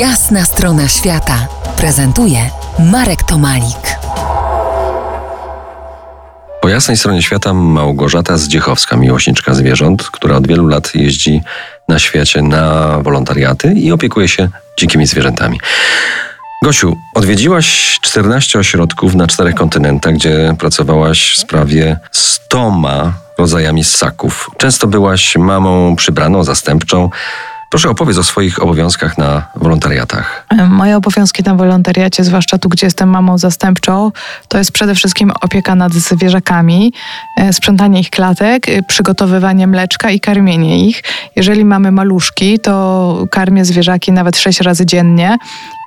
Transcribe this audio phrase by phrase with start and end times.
[0.00, 1.46] Jasna strona świata
[1.76, 3.96] prezentuje Marek Tomalik.
[6.60, 11.42] Po jasnej stronie świata Małgorzata Zdziechowska, miłośniczka zwierząt, która od wielu lat jeździ
[11.88, 15.60] na świecie na wolontariaty i opiekuje się dzikimi zwierzętami.
[16.62, 22.72] Gosiu, odwiedziłaś 14 ośrodków na czterech kontynentach, gdzie pracowałaś z prawie 100
[23.38, 24.50] rodzajami ssaków.
[24.56, 27.10] Często byłaś mamą przybraną, zastępczą.
[27.72, 30.46] Proszę opowiedz o swoich obowiązkach na wolontariatach.
[30.68, 34.12] Moje obowiązki na wolontariacie, zwłaszcza tu, gdzie jestem mamą zastępczą,
[34.48, 36.92] to jest przede wszystkim opieka nad zwierzakami,
[37.36, 41.02] e, sprzątanie ich klatek, e, przygotowywanie mleczka i karmienie ich.
[41.36, 45.38] Jeżeli mamy maluszki, to karmię zwierzaki nawet sześć razy dziennie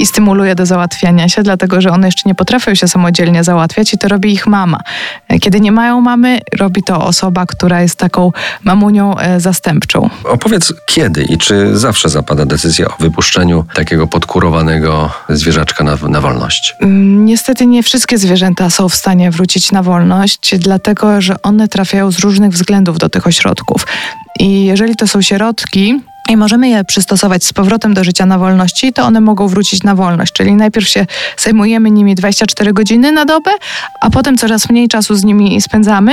[0.00, 3.98] i stymuluję do załatwiania się, dlatego że one jeszcze nie potrafią się samodzielnie załatwiać i
[3.98, 4.80] to robi ich mama.
[5.28, 8.32] E, kiedy nie mają mamy, robi to osoba, która jest taką
[8.62, 10.10] mamunią zastępczą.
[10.24, 16.74] Opowiedz kiedy i czy zawsze zapada decyzja o wypuszczeniu takiego podkurowanego zwierzaczka na, na wolność?
[16.80, 22.12] Mm, niestety nie wszystkie zwierzęta są w stanie wrócić na wolność, dlatego że one trafiają
[22.12, 23.86] z różnych względów do tych ośrodków.
[24.40, 28.92] I jeżeli to są sierotki, i możemy je przystosować z powrotem do życia na wolności,
[28.92, 30.32] to one mogą wrócić na wolność.
[30.32, 31.06] Czyli najpierw się
[31.38, 33.50] zajmujemy nimi 24 godziny na dobę,
[34.00, 36.12] a potem coraz mniej czasu z nimi spędzamy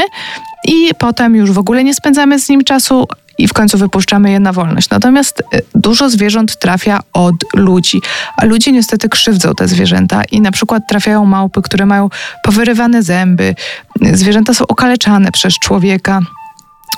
[0.67, 3.07] i potem już w ogóle nie spędzamy z nim czasu,
[3.41, 4.89] i w końcu wypuszczamy je na wolność.
[4.89, 8.01] Natomiast y, dużo zwierząt trafia od ludzi,
[8.37, 12.09] a ludzie niestety krzywdzą te zwierzęta i na przykład trafiają małpy, które mają
[12.43, 13.55] powyrywane zęby.
[14.13, 16.19] Zwierzęta są okaleczane przez człowieka.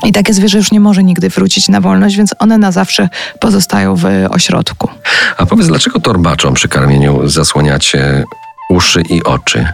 [0.03, 3.95] I takie zwierzę już nie może nigdy wrócić na wolność, więc one na zawsze pozostają
[3.95, 4.89] w ośrodku.
[5.37, 8.23] A powiedz, dlaczego torbaczom przy karmieniu zasłaniacie
[8.69, 9.67] uszy i oczy?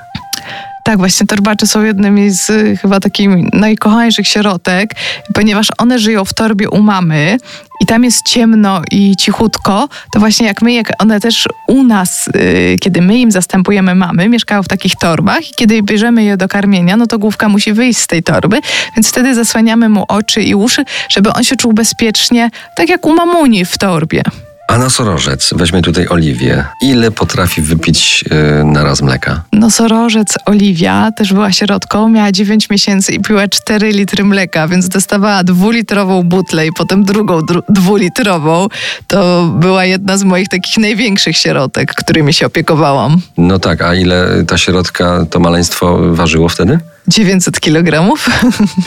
[0.89, 4.89] Tak, właśnie torbacze są jednymi z y, chyba takich najkochańszych sierotek,
[5.33, 7.37] ponieważ one żyją w torbie u mamy
[7.81, 12.29] i tam jest ciemno i cichutko, to właśnie jak my, jak one też u nas,
[12.35, 16.47] yy, kiedy my im zastępujemy mamy, mieszkają w takich torbach i kiedy bierzemy je do
[16.47, 18.59] karmienia, no to główka musi wyjść z tej torby,
[18.95, 23.13] więc wtedy zasłaniamy mu oczy i uszy, żeby on się czuł bezpiecznie, tak jak u
[23.13, 24.23] mamuni w torbie.
[24.69, 26.65] A nosorożec, weźmy tutaj Oliwię.
[26.81, 29.41] Ile potrafi wypić yy, na raz mleka?
[29.53, 35.43] Nosorożec Oliwia też była sierotką, miała 9 miesięcy i piła 4 litry mleka, więc dostawała
[35.43, 38.67] dwulitrową butlę i potem drugą dwulitrową.
[39.07, 43.21] To była jedna z moich takich największych sierotek, którymi się opiekowałam.
[43.37, 46.79] No tak, a ile ta sierotka, to maleństwo ważyło wtedy?
[47.09, 48.29] 900 kilogramów.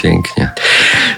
[0.03, 0.51] Pięknie.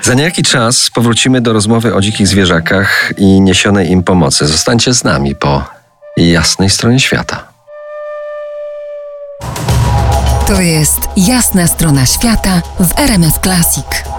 [0.03, 4.47] Za niejaki czas powrócimy do rozmowy o dzikich zwierzakach i niesionej im pomocy.
[4.47, 5.65] Zostańcie z nami po
[6.17, 7.49] jasnej stronie świata.
[10.47, 14.14] To jest jasna strona świata w RMS Classic.